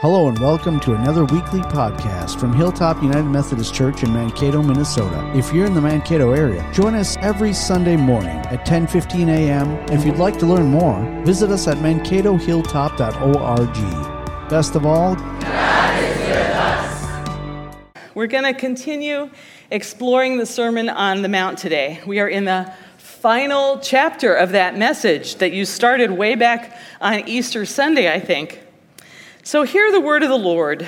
[0.00, 5.28] Hello and welcome to another weekly podcast from Hilltop United Methodist Church in Mankato, Minnesota.
[5.34, 9.72] If you're in the Mankato area, join us every Sunday morning at 10:15 a.m.
[9.90, 14.48] If you'd like to learn more, visit us at mankatohilltop.org.
[14.48, 17.28] Best of all, drive with us.
[18.14, 19.28] We're going to continue
[19.72, 22.00] exploring the Sermon on the Mount today.
[22.06, 27.28] We are in the final chapter of that message that you started way back on
[27.28, 28.60] Easter Sunday, I think.
[29.48, 30.86] So, hear the word of the Lord.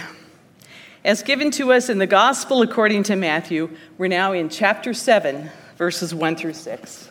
[1.03, 5.49] As given to us in the Gospel according to Matthew, we're now in chapter 7,
[5.79, 7.09] verses 1 through 6.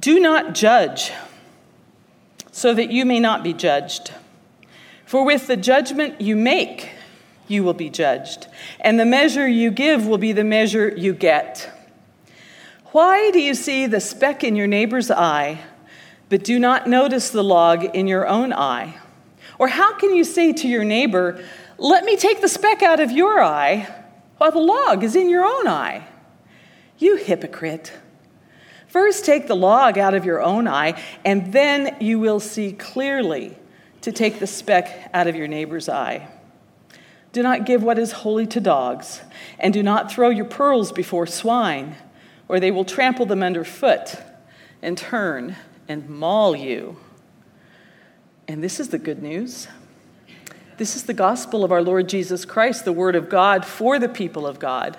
[0.00, 1.12] Do not judge,
[2.50, 4.12] so that you may not be judged.
[5.04, 6.92] For with the judgment you make,
[7.48, 8.46] you will be judged,
[8.80, 11.70] and the measure you give will be the measure you get.
[12.92, 15.60] Why do you see the speck in your neighbor's eye,
[16.32, 18.96] but do not notice the log in your own eye?
[19.58, 21.44] Or how can you say to your neighbor,
[21.76, 23.86] Let me take the speck out of your eye,
[24.38, 26.08] while the log is in your own eye?
[26.96, 27.92] You hypocrite.
[28.88, 33.54] First, take the log out of your own eye, and then you will see clearly
[34.00, 36.28] to take the speck out of your neighbor's eye.
[37.32, 39.20] Do not give what is holy to dogs,
[39.58, 41.94] and do not throw your pearls before swine,
[42.48, 44.16] or they will trample them underfoot
[44.80, 45.56] and turn
[45.88, 46.96] and maul you.
[48.48, 49.68] And this is the good news.
[50.78, 54.08] This is the gospel of our Lord Jesus Christ, the word of God for the
[54.08, 54.96] people of God.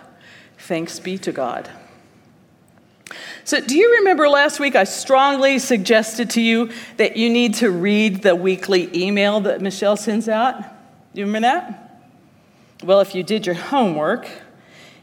[0.57, 1.69] Thanks be to God.
[3.43, 7.69] So, do you remember last week I strongly suggested to you that you need to
[7.69, 10.61] read the weekly email that Michelle sends out?
[11.13, 12.01] Do you remember that?
[12.83, 14.29] Well, if you did your homework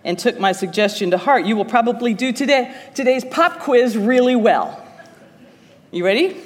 [0.04, 4.36] and took my suggestion to heart, you will probably do today, today's pop quiz really
[4.36, 4.79] well.
[5.92, 6.36] You ready?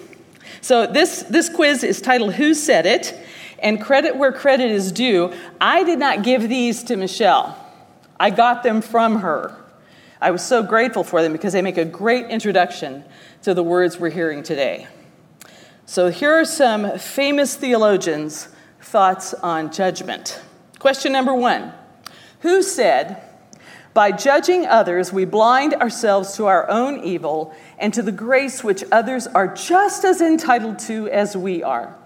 [0.62, 3.14] So, this, this quiz is titled Who Said It?
[3.58, 7.54] And credit where credit is due, I did not give these to Michelle,
[8.18, 9.54] I got them from her.
[10.18, 13.04] I was so grateful for them because they make a great introduction
[13.42, 14.86] to the words we're hearing today.
[15.84, 18.48] So, here are some famous theologians'
[18.80, 20.40] thoughts on judgment.
[20.78, 21.70] Question number one
[22.40, 23.22] Who said,
[23.94, 28.82] By judging others, we blind ourselves to our own evil and to the grace which
[28.90, 31.96] others are just as entitled to as we are?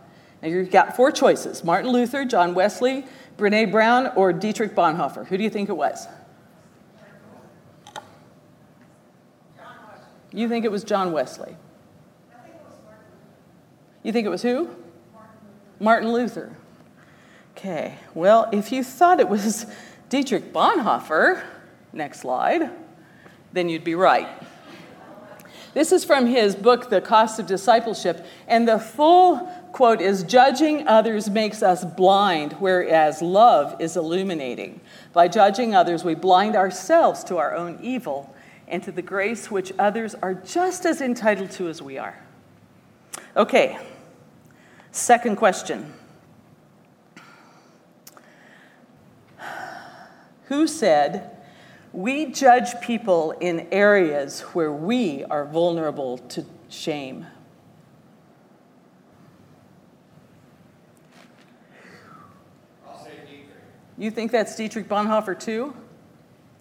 [0.42, 3.06] Now, you've got four choices Martin Luther, John Wesley,
[3.38, 5.26] Brene Brown, or Dietrich Bonhoeffer.
[5.26, 6.06] Who do you think it was?
[10.30, 11.56] You think it was John Wesley?
[12.30, 12.76] I think it was
[14.02, 14.68] you think it was who?
[15.80, 16.54] Martin Luther.
[17.56, 19.64] Okay, well, if you thought it was
[20.10, 21.42] Dietrich Bonhoeffer,
[21.92, 22.70] next slide,
[23.52, 24.28] then you'd be right.
[25.74, 29.36] This is from his book, The Cost of Discipleship, and the full
[29.72, 34.80] quote is Judging others makes us blind, whereas love is illuminating.
[35.12, 38.34] By judging others, we blind ourselves to our own evil
[38.66, 42.18] and to the grace which others are just as entitled to as we are.
[43.36, 43.78] Okay,
[44.90, 45.94] second question
[50.46, 51.37] Who said,
[51.92, 57.26] we judge people in areas where we are vulnerable to shame?
[63.96, 65.74] You think that's Dietrich Bonhoeffer too?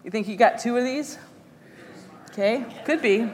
[0.04, 1.18] You think you got two of these?
[2.30, 3.30] Okay, could be.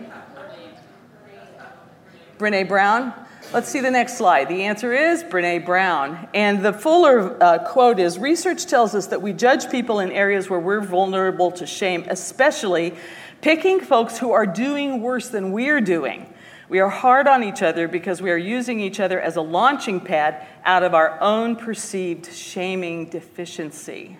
[2.38, 3.14] Brene Brown.
[3.54, 4.48] Let's see the next slide.
[4.48, 6.26] The answer is Brene Brown.
[6.34, 10.50] And the fuller uh, quote is Research tells us that we judge people in areas
[10.50, 12.94] where we're vulnerable to shame, especially
[13.42, 16.34] picking folks who are doing worse than we're doing.
[16.68, 20.00] We are hard on each other because we are using each other as a launching
[20.00, 24.18] pad out of our own perceived shaming deficiency.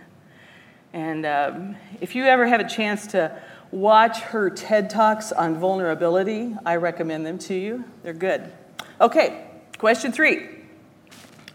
[0.92, 3.36] And um, if you ever have a chance to
[3.72, 7.82] watch her TED Talks on vulnerability, I recommend them to you.
[8.04, 8.52] They're good.
[9.00, 9.44] Okay,
[9.78, 10.48] question three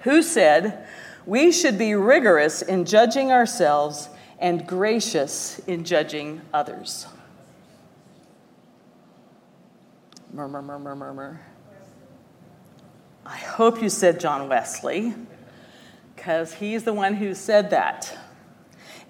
[0.02, 0.88] Who said
[1.26, 4.10] we should be rigorous in judging ourselves
[4.40, 7.08] and gracious in judging others?
[10.34, 11.42] Murmur, murmur, murmur.
[13.26, 15.14] I hope you said John Wesley,
[16.16, 18.18] because he's the one who said that.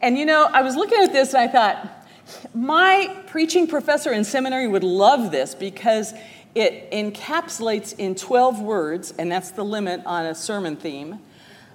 [0.02, 2.08] And you know, I was looking at this and I thought,
[2.54, 6.14] my preaching professor in seminary would love this because
[6.56, 11.20] it encapsulates in 12 words, and that's the limit on a sermon theme,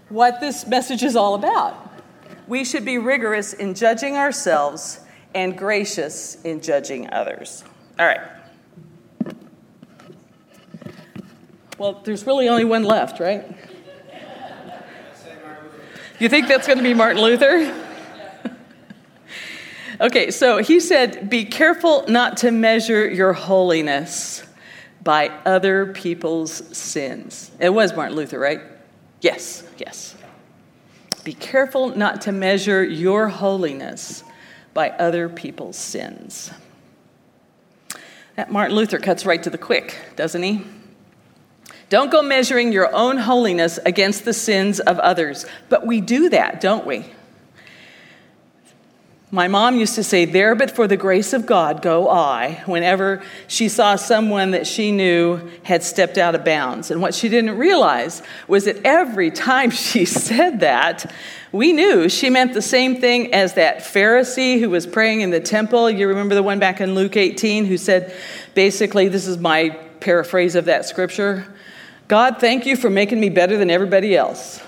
[0.08, 1.92] what this message is all about.
[2.46, 5.00] We should be rigorous in judging ourselves
[5.34, 7.64] and gracious in judging others.
[7.98, 8.20] All right.
[11.78, 13.44] Well, there's really only one left, right?
[16.20, 17.74] You think that's going to be Martin Luther?
[20.00, 24.44] okay, so he said, Be careful not to measure your holiness
[25.04, 27.50] by other people's sins.
[27.60, 28.60] It was Martin Luther, right?
[29.20, 30.16] Yes, yes.
[31.22, 34.24] Be careful not to measure your holiness
[34.72, 36.50] by other people's sins.
[38.36, 40.62] That Martin Luther cuts right to the quick, doesn't he?
[41.88, 45.46] Don't go measuring your own holiness against the sins of others.
[45.68, 47.06] But we do that, don't we?
[49.34, 53.20] My mom used to say, There but for the grace of God go I, whenever
[53.48, 56.92] she saw someone that she knew had stepped out of bounds.
[56.92, 61.12] And what she didn't realize was that every time she said that,
[61.50, 65.40] we knew she meant the same thing as that Pharisee who was praying in the
[65.40, 65.90] temple.
[65.90, 68.14] You remember the one back in Luke 18 who said,
[68.54, 71.52] basically, this is my paraphrase of that scripture
[72.06, 74.62] God, thank you for making me better than everybody else.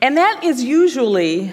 [0.00, 1.52] And that is usually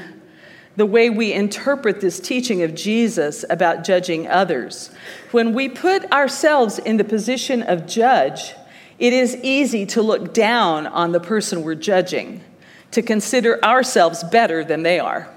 [0.75, 4.91] the way we interpret this teaching of Jesus about judging others.
[5.31, 8.53] When we put ourselves in the position of judge,
[8.97, 12.43] it is easy to look down on the person we're judging,
[12.91, 15.29] to consider ourselves better than they are.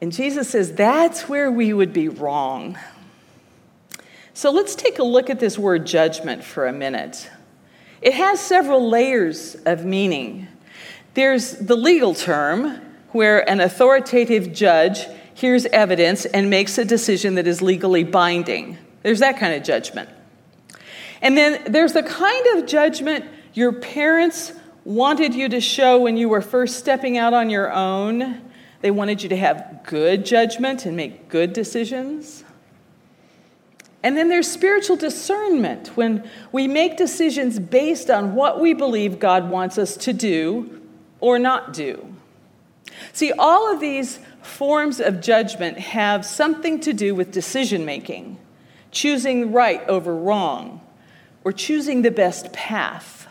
[0.00, 2.78] And Jesus says that's where we would be wrong.
[4.34, 7.30] So let's take a look at this word judgment for a minute.
[8.02, 10.48] It has several layers of meaning.
[11.14, 12.80] There's the legal term,
[13.14, 18.76] where an authoritative judge hears evidence and makes a decision that is legally binding.
[19.02, 20.08] There's that kind of judgment.
[21.22, 23.24] And then there's the kind of judgment
[23.54, 24.52] your parents
[24.84, 28.42] wanted you to show when you were first stepping out on your own.
[28.80, 32.44] They wanted you to have good judgment and make good decisions.
[34.02, 39.48] And then there's spiritual discernment when we make decisions based on what we believe God
[39.48, 40.82] wants us to do
[41.20, 42.13] or not do.
[43.12, 48.38] See, all of these forms of judgment have something to do with decision making,
[48.90, 50.80] choosing right over wrong,
[51.44, 53.26] or choosing the best path.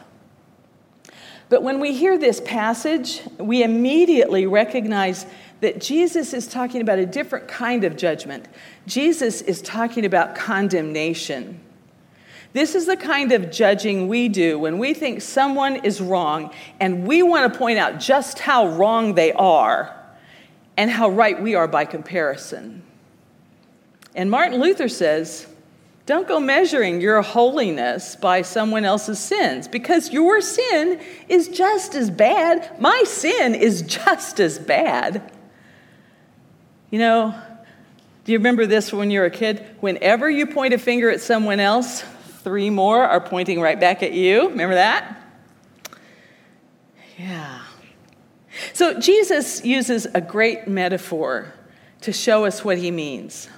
[1.49, 5.25] But when we hear this passage, we immediately recognize
[5.61, 8.47] that Jesus is talking about a different kind of judgment.
[8.87, 11.59] Jesus is talking about condemnation.
[12.53, 17.07] This is the kind of judging we do when we think someone is wrong and
[17.07, 19.99] we want to point out just how wrong they are
[20.77, 22.83] and how right we are by comparison.
[24.15, 25.47] And Martin Luther says,
[26.05, 32.11] don't go measuring your holiness by someone else's sins because your sin is just as
[32.11, 32.79] bad.
[32.79, 35.31] My sin is just as bad.
[36.91, 37.41] You know,
[38.25, 39.65] do you remember this when you were a kid?
[39.79, 42.03] Whenever you point a finger at someone else,
[42.43, 44.49] three more are pointing right back at you.
[44.49, 45.21] Remember that?
[47.17, 47.61] Yeah.
[48.73, 51.53] So Jesus uses a great metaphor
[52.01, 53.49] to show us what he means.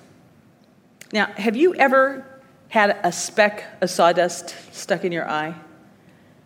[1.12, 2.26] Now, have you ever
[2.70, 5.56] had a speck of sawdust stuck in your eye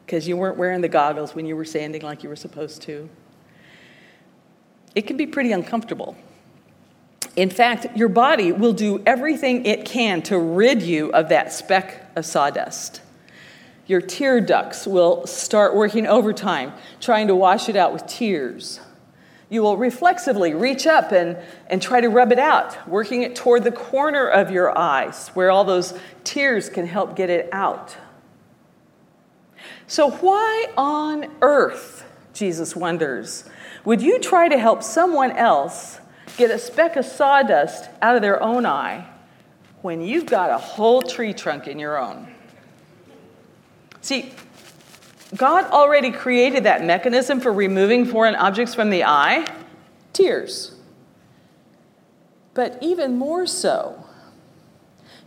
[0.05, 3.09] because you weren't wearing the goggles when you were sanding like you were supposed to?
[4.95, 6.15] It can be pretty uncomfortable.
[7.35, 12.11] In fact, your body will do everything it can to rid you of that speck
[12.15, 13.01] of sawdust.
[13.87, 18.79] Your tear ducts will start working overtime, trying to wash it out with tears.
[19.49, 23.63] You will reflexively reach up and, and try to rub it out, working it toward
[23.63, 27.97] the corner of your eyes where all those tears can help get it out.
[29.87, 33.43] So, why on earth, Jesus wonders,
[33.85, 35.98] would you try to help someone else
[36.39, 39.05] get a speck of sawdust out of their own eye
[39.81, 42.27] when you've got a whole tree trunk in your own.
[44.01, 44.33] See,
[45.35, 49.45] God already created that mechanism for removing foreign objects from the eye
[50.13, 50.73] tears.
[52.53, 54.05] But even more so,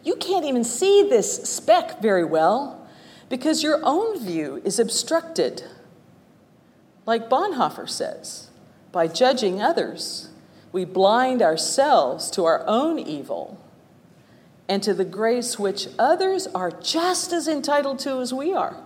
[0.03, 2.89] you can't even see this speck very well
[3.29, 5.63] because your own view is obstructed.
[7.05, 8.49] Like Bonhoeffer says,
[8.91, 10.31] by judging others
[10.73, 13.61] we blind ourselves to our own evil
[14.69, 18.77] and to the grace which others are just as entitled to as we are.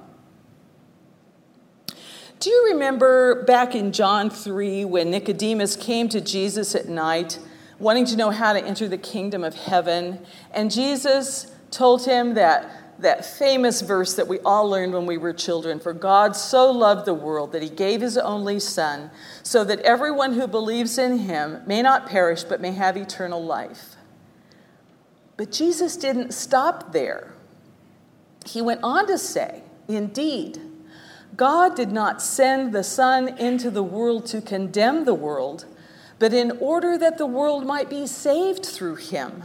[2.38, 7.38] Do you remember back in John 3 when Nicodemus came to Jesus at night,
[7.78, 10.24] wanting to know how to enter the kingdom of heaven?
[10.52, 15.32] And Jesus told him that that famous verse that we all learned when we were
[15.32, 19.10] children For God so loved the world that he gave his only Son,
[19.42, 23.96] so that everyone who believes in him may not perish but may have eternal life.
[25.36, 27.32] But Jesus didn't stop there.
[28.46, 30.60] He went on to say, Indeed,
[31.36, 35.66] God did not send the Son into the world to condemn the world,
[36.18, 39.44] but in order that the world might be saved through him.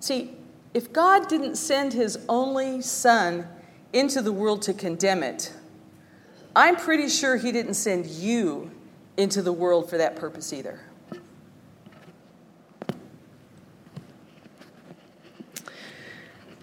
[0.00, 0.36] See,
[0.74, 3.46] if God didn't send his only Son
[3.92, 5.52] into the world to condemn it,
[6.56, 8.72] I'm pretty sure he didn't send you
[9.16, 10.80] into the world for that purpose either.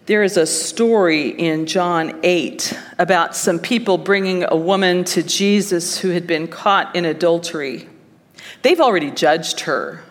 [0.08, 6.00] There is a story in John 8 about some people bringing a woman to Jesus
[6.00, 7.88] who had been caught in adultery.
[8.62, 10.03] They've already judged her,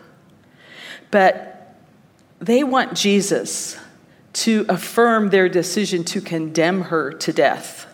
[1.11, 1.77] but
[2.39, 3.77] they want Jesus
[4.33, 7.87] to affirm their decision to condemn her to death.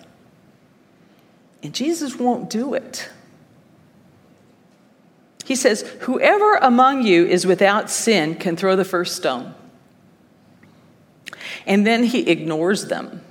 [1.62, 3.08] And Jesus won't do it.
[5.44, 9.54] He says, Whoever among you is without sin can throw the first stone.
[11.66, 13.22] And then he ignores them.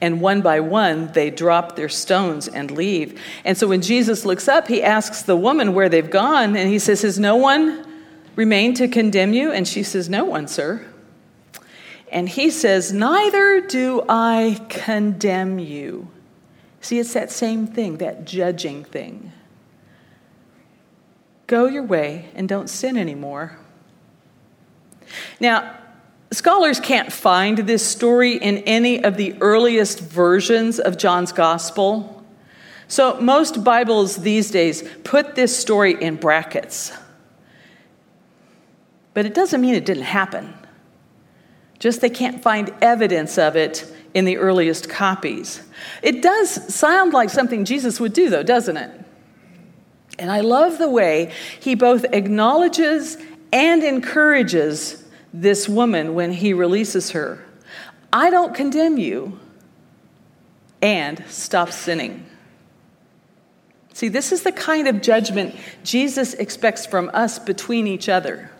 [0.00, 3.20] And one by one, they drop their stones and leave.
[3.44, 6.78] And so when Jesus looks up, he asks the woman where they've gone, and he
[6.78, 7.84] says, Has no one
[8.36, 9.50] remained to condemn you?
[9.50, 10.86] And she says, No one, sir.
[12.14, 16.08] And he says, Neither do I condemn you.
[16.80, 19.32] See, it's that same thing, that judging thing.
[21.48, 23.58] Go your way and don't sin anymore.
[25.40, 25.76] Now,
[26.32, 32.24] Scholars can't find this story in any of the earliest versions of John's gospel.
[32.88, 36.92] So most Bibles these days put this story in brackets.
[39.12, 40.54] But it doesn't mean it didn't happen.
[41.84, 45.60] Just they can't find evidence of it in the earliest copies.
[46.02, 48.90] It does sound like something Jesus would do, though, doesn't it?
[50.18, 53.18] And I love the way he both acknowledges
[53.52, 57.44] and encourages this woman when he releases her
[58.10, 59.38] I don't condemn you,
[60.80, 62.24] and stop sinning.
[63.92, 68.50] See, this is the kind of judgment Jesus expects from us between each other.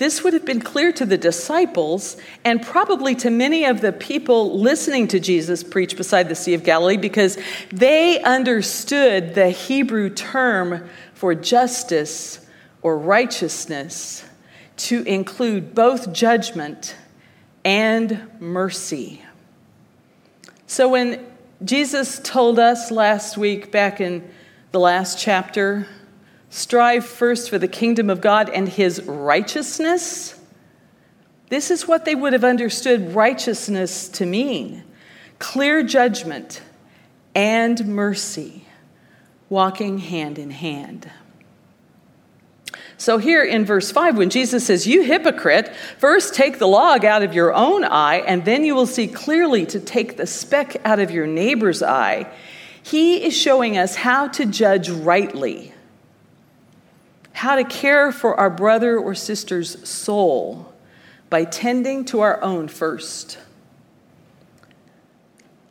[0.00, 4.58] This would have been clear to the disciples and probably to many of the people
[4.58, 7.36] listening to Jesus preach beside the Sea of Galilee because
[7.70, 12.46] they understood the Hebrew term for justice
[12.80, 14.24] or righteousness
[14.78, 16.96] to include both judgment
[17.62, 19.20] and mercy.
[20.66, 21.26] So when
[21.62, 24.30] Jesus told us last week, back in
[24.72, 25.86] the last chapter,
[26.50, 30.38] strive first for the kingdom of God and his righteousness,
[31.48, 34.84] this is what they would have understood righteousness to mean.
[35.38, 36.62] Clear judgment
[37.34, 38.64] and mercy,
[39.48, 41.10] walking hand in hand.
[42.98, 47.22] So, here in verse 5, when Jesus says, You hypocrite, first take the log out
[47.22, 50.98] of your own eye, and then you will see clearly to take the speck out
[50.98, 52.30] of your neighbor's eye,
[52.82, 55.72] he is showing us how to judge rightly,
[57.40, 60.70] how to care for our brother or sister's soul
[61.30, 63.38] by tending to our own first.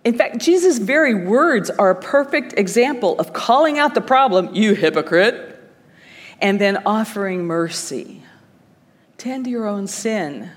[0.04, 4.74] In fact, Jesus' very words are a perfect example of calling out the problem, you
[4.74, 5.62] hypocrite
[6.42, 8.24] and then offering mercy.
[9.20, 10.50] Tend to your own sin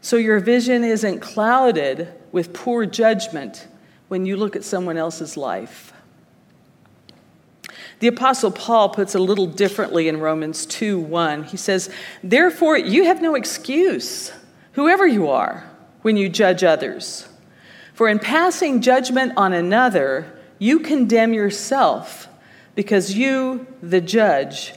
[0.00, 3.68] so your vision isn't clouded with poor judgment
[4.08, 5.92] when you look at someone else's life.
[8.00, 11.44] The apostle Paul puts a little differently in Romans 2 1.
[11.44, 11.90] He says,
[12.22, 14.32] Therefore, you have no excuse,
[14.72, 15.68] whoever you are,
[16.02, 17.28] when you judge others.
[17.94, 22.28] For in passing judgment on another, you condemn yourself,
[22.76, 24.74] because you, the judge,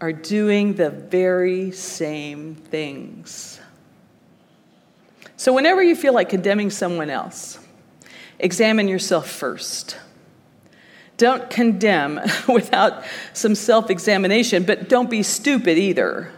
[0.00, 3.60] are doing the very same things.
[5.36, 7.58] So, whenever you feel like condemning someone else,
[8.40, 9.96] examine yourself first.
[11.16, 16.32] Don't condemn without some self examination, but don't be stupid either.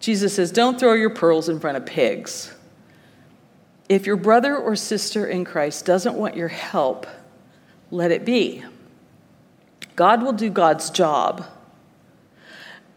[0.00, 2.54] Jesus says, Don't throw your pearls in front of pigs.
[3.88, 7.06] If your brother or sister in Christ doesn't want your help,
[7.90, 8.62] let it be.
[9.96, 11.44] God will do God's job.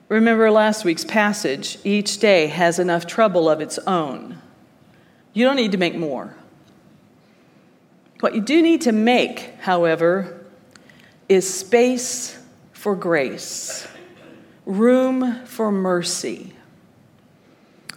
[0.07, 4.39] Remember last week's passage each day has enough trouble of its own.
[5.33, 6.35] You don't need to make more.
[8.19, 10.42] What you do need to make, however,
[11.33, 12.37] is space
[12.71, 13.87] for grace,
[14.65, 16.53] room for mercy.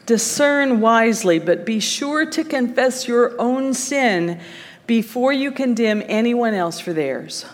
[0.06, 4.40] Discern wisely, but be sure to confess your own sin
[4.86, 7.44] before you condemn anyone else for theirs.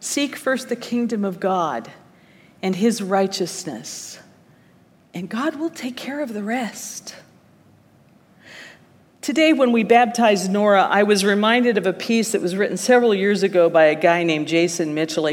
[0.00, 1.90] Seek first the kingdom of God
[2.62, 4.18] and his righteousness,
[5.14, 7.14] and God will take care of the rest.
[9.26, 13.12] Today, when we baptized Nora, I was reminded of a piece that was written several
[13.12, 15.28] years ago by a guy named Jason Mitchell.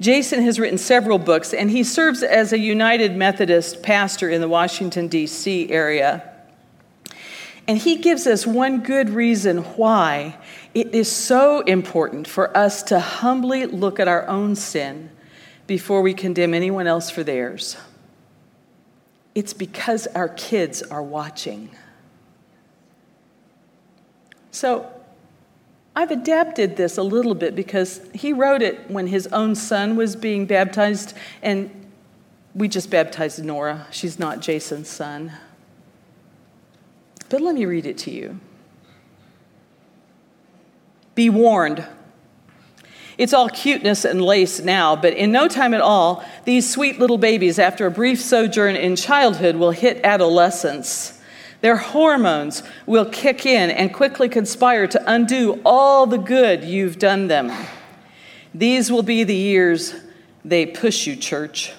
[0.00, 4.48] Jason has written several books, and he serves as a United Methodist pastor in the
[4.48, 5.70] Washington, D.C.
[5.70, 6.28] area.
[7.68, 10.38] And he gives us one good reason why
[10.74, 15.08] it is so important for us to humbly look at our own sin
[15.68, 17.76] before we condemn anyone else for theirs.
[19.36, 21.70] It's because our kids are watching.
[24.56, 24.90] So
[25.94, 30.16] I've adapted this a little bit because he wrote it when his own son was
[30.16, 31.70] being baptized, and
[32.54, 33.86] we just baptized Nora.
[33.90, 35.32] She's not Jason's son.
[37.28, 38.40] But let me read it to you.
[41.14, 41.86] Be warned.
[43.18, 47.18] It's all cuteness and lace now, but in no time at all, these sweet little
[47.18, 51.15] babies, after a brief sojourn in childhood, will hit adolescence.
[51.60, 57.28] Their hormones will kick in and quickly conspire to undo all the good you've done
[57.28, 57.52] them.
[58.54, 59.94] These will be the years
[60.44, 61.72] they push you, church.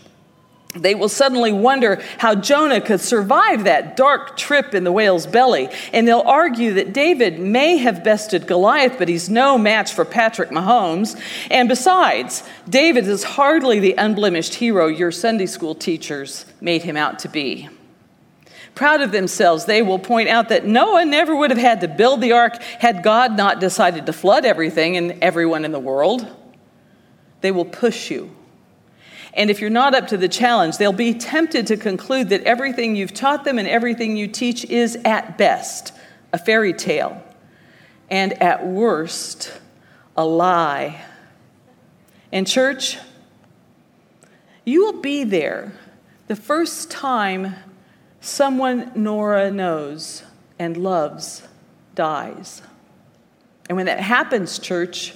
[0.75, 5.69] They will suddenly wonder how Jonah could survive that dark trip in the whale's belly.
[5.93, 10.49] And they'll argue that David may have bested Goliath, but he's no match for Patrick
[10.49, 11.19] Mahomes.
[11.49, 17.19] And besides, David is hardly the unblemished hero your Sunday school teachers made him out
[17.19, 17.69] to be
[18.77, 22.21] proud of themselves, they will point out that Noah never would have had to build
[22.21, 26.27] the ark had God not decided to flood everything and everyone in the world.
[27.41, 28.31] They will push you.
[29.33, 32.95] And if you're not up to the challenge, they'll be tempted to conclude that everything
[32.95, 35.91] you've taught them and everything you teach is at best
[36.31, 37.23] a fairy tale,
[38.09, 39.53] and at worst,
[40.15, 41.01] a lie.
[42.31, 42.97] And, church,
[44.65, 45.71] you will be there
[46.27, 47.55] the first time
[48.27, 50.23] someone Nora knows
[50.59, 51.43] and loves
[51.95, 52.61] dies.
[53.69, 55.13] And when that happens, church,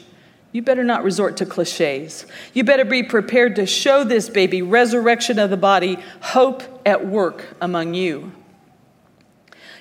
[0.51, 2.25] you better not resort to cliches.
[2.53, 7.45] You better be prepared to show this baby resurrection of the body, hope at work
[7.61, 8.31] among you.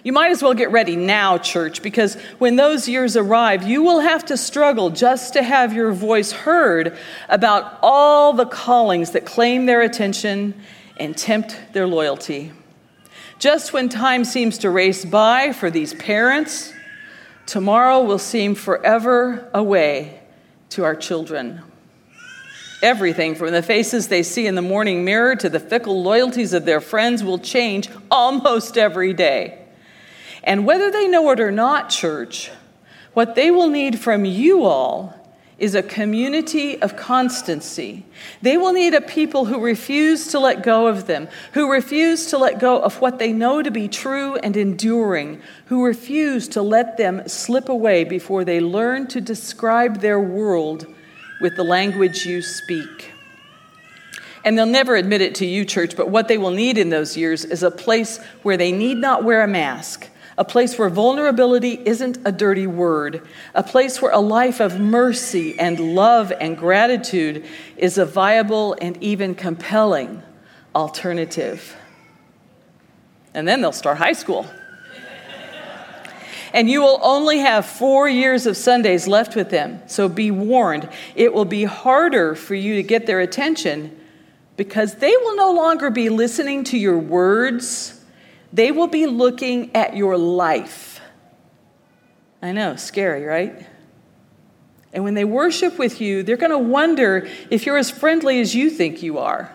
[0.02, 4.00] You might as well get ready now, church, because when those years arrive, you will
[4.00, 6.96] have to struggle just to have your voice heard
[7.28, 10.54] about all the callings that claim their attention
[10.96, 12.52] and tempt their loyalty.
[13.40, 16.74] Just when time seems to race by for these parents,
[17.46, 20.20] tomorrow will seem forever away
[20.68, 21.62] to our children.
[22.82, 26.66] Everything from the faces they see in the morning mirror to the fickle loyalties of
[26.66, 29.58] their friends will change almost every day.
[30.44, 32.50] And whether they know it or not, church,
[33.14, 35.14] what they will need from you all
[35.60, 38.04] is a community of constancy.
[38.40, 42.38] They will need a people who refuse to let go of them, who refuse to
[42.38, 46.96] let go of what they know to be true and enduring, who refuse to let
[46.96, 50.86] them slip away before they learn to describe their world
[51.42, 53.12] with the language you speak.
[54.42, 57.16] And they'll never admit it to you, church, but what they will need in those
[57.18, 60.09] years is a place where they need not wear a mask
[60.40, 63.20] a place where vulnerability isn't a dirty word,
[63.54, 67.44] a place where a life of mercy and love and gratitude
[67.76, 70.22] is a viable and even compelling
[70.74, 71.76] alternative.
[73.34, 74.46] And then they'll start high school.
[76.54, 79.82] and you will only have four years of Sundays left with them.
[79.88, 83.94] So be warned, it will be harder for you to get their attention
[84.56, 87.99] because they will no longer be listening to your words
[88.52, 91.00] they will be looking at your life.
[92.42, 93.66] I know, scary, right?
[94.92, 98.54] And when they worship with you, they're going to wonder if you're as friendly as
[98.54, 99.54] you think you are.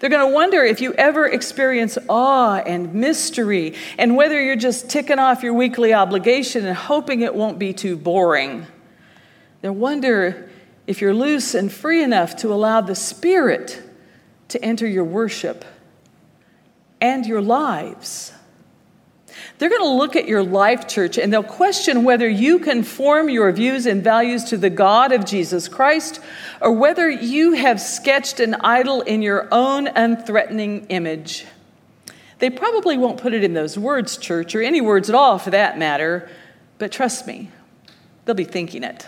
[0.00, 4.88] They're going to wonder if you ever experience awe and mystery and whether you're just
[4.88, 8.66] ticking off your weekly obligation and hoping it won't be too boring.
[9.60, 10.50] They'll wonder
[10.86, 13.82] if you're loose and free enough to allow the Spirit
[14.48, 15.64] to enter your worship
[17.04, 18.32] and your lives.
[19.58, 23.52] They're going to look at your life, church, and they'll question whether you conform your
[23.52, 26.18] views and values to the God of Jesus Christ
[26.62, 31.44] or whether you have sketched an idol in your own unthreatening image.
[32.38, 35.50] They probably won't put it in those words, church, or any words at all for
[35.50, 36.30] that matter,
[36.78, 37.50] but trust me,
[38.24, 39.06] they'll be thinking it.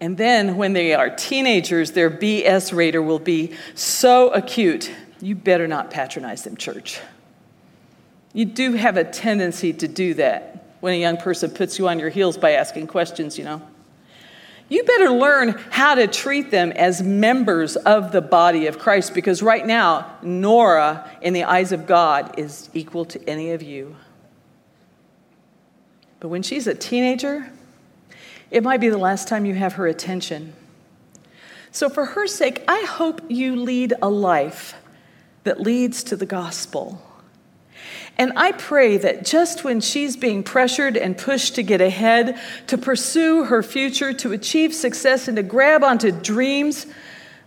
[0.00, 4.90] And then when they are teenagers, their BS radar will be so acute
[5.22, 7.00] you better not patronize them, church.
[8.34, 12.00] You do have a tendency to do that when a young person puts you on
[12.00, 13.62] your heels by asking questions, you know.
[14.68, 19.42] You better learn how to treat them as members of the body of Christ because
[19.42, 23.94] right now, Nora, in the eyes of God, is equal to any of you.
[26.18, 27.52] But when she's a teenager,
[28.50, 30.54] it might be the last time you have her attention.
[31.70, 34.74] So, for her sake, I hope you lead a life
[35.44, 37.02] that leads to the gospel.
[38.18, 42.76] And I pray that just when she's being pressured and pushed to get ahead, to
[42.76, 46.86] pursue her future, to achieve success, and to grab onto dreams,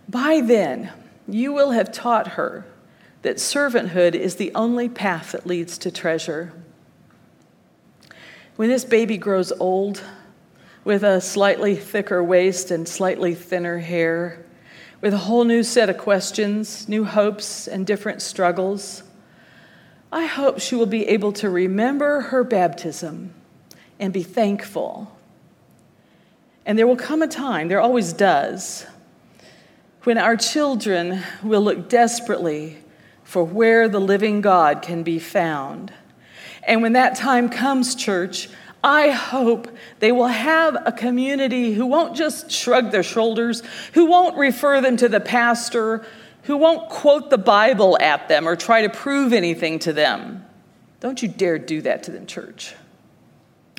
[0.08, 0.92] by then
[1.28, 2.66] you will have taught her
[3.22, 6.52] that servanthood is the only path that leads to treasure.
[8.56, 10.02] When this baby grows old,
[10.84, 14.45] with a slightly thicker waist and slightly thinner hair,
[15.00, 19.02] with a whole new set of questions, new hopes, and different struggles,
[20.10, 23.34] I hope she will be able to remember her baptism
[23.98, 25.12] and be thankful.
[26.64, 28.86] And there will come a time, there always does,
[30.04, 32.78] when our children will look desperately
[33.24, 35.92] for where the living God can be found.
[36.62, 38.48] And when that time comes, church,
[38.86, 39.66] I hope
[39.98, 44.96] they will have a community who won't just shrug their shoulders, who won't refer them
[44.98, 46.06] to the pastor,
[46.44, 50.44] who won't quote the Bible at them or try to prove anything to them.
[51.00, 52.76] Don't you dare do that to them, church.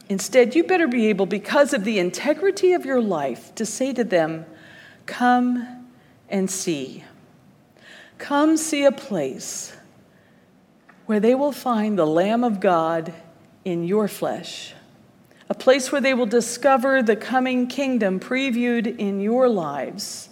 [0.09, 4.03] Instead, you better be able, because of the integrity of your life, to say to
[4.03, 4.45] them,
[5.05, 5.85] Come
[6.27, 7.05] and see.
[8.17, 9.73] Come see a place
[11.05, 13.13] where they will find the Lamb of God
[13.63, 14.73] in your flesh,
[15.49, 20.29] a place where they will discover the coming kingdom previewed in your lives,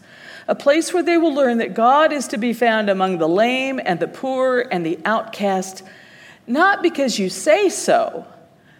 [0.48, 3.80] a place where they will learn that God is to be found among the lame
[3.84, 5.84] and the poor and the outcast,
[6.46, 8.26] not because you say so,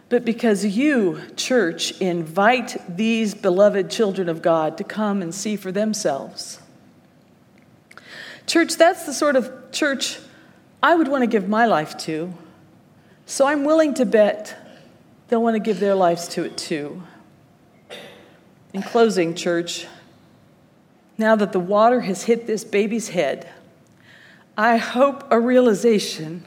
[0.10, 5.72] but because you, church, invite these beloved children of God to come and see for
[5.72, 6.60] themselves.
[8.46, 10.20] Church, that's the sort of church
[10.84, 12.32] I would want to give my life to.
[13.26, 14.65] So I'm willing to bet
[15.28, 17.04] they'll want to give their lives to it too.
[18.74, 19.88] In closing, church,
[21.18, 23.48] now that the water has hit this baby's head,
[24.58, 26.44] I hope a realization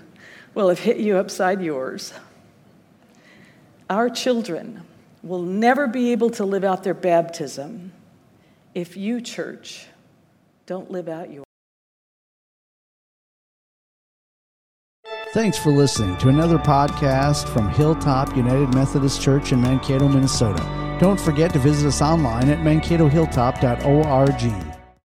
[0.54, 2.12] will have hit you upside yours.
[3.88, 4.82] Our children
[5.22, 7.92] will never be able to live out their baptism
[8.74, 9.86] if you, church,
[10.66, 11.47] don't live out yours.
[15.34, 20.62] Thanks for listening to another podcast from Hilltop United Methodist Church in Mankato, Minnesota.
[20.98, 24.67] Don't forget to visit us online at mankatohilltop.org.